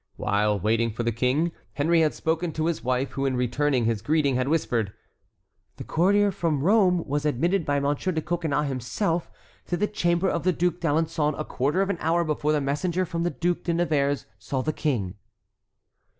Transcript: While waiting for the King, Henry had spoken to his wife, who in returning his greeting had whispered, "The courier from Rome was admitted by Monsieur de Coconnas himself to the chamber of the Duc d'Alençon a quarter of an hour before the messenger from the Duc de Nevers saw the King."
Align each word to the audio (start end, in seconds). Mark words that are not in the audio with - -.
While 0.15 0.59
waiting 0.59 0.89
for 0.91 1.03
the 1.03 1.11
King, 1.11 1.51
Henry 1.73 2.01
had 2.01 2.15
spoken 2.15 2.51
to 2.53 2.65
his 2.65 2.83
wife, 2.83 3.11
who 3.11 3.27
in 3.27 3.35
returning 3.37 3.85
his 3.85 4.01
greeting 4.01 4.35
had 4.35 4.47
whispered, 4.47 4.93
"The 5.77 5.83
courier 5.83 6.31
from 6.31 6.63
Rome 6.63 7.07
was 7.07 7.23
admitted 7.23 7.67
by 7.67 7.79
Monsieur 7.79 8.11
de 8.11 8.19
Coconnas 8.19 8.67
himself 8.67 9.29
to 9.67 9.77
the 9.77 9.85
chamber 9.85 10.27
of 10.27 10.41
the 10.41 10.53
Duc 10.53 10.79
d'Alençon 10.79 11.35
a 11.39 11.45
quarter 11.45 11.83
of 11.83 11.91
an 11.91 11.97
hour 11.99 12.23
before 12.23 12.51
the 12.51 12.59
messenger 12.59 13.05
from 13.05 13.21
the 13.21 13.29
Duc 13.29 13.61
de 13.61 13.75
Nevers 13.75 14.25
saw 14.39 14.63
the 14.63 14.73
King." 14.73 15.17